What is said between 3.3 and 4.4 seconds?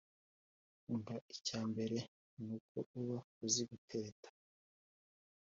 uzi gutereta